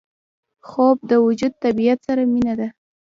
خوب 0.67 0.97
د 1.09 1.11
وجود 1.25 1.53
طبیعت 1.63 1.99
سره 2.07 2.21
مینه 2.33 2.53
ده 2.59 2.67